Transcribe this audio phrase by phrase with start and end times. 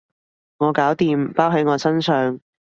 [0.57, 2.39] 我搞掂，包喺我身上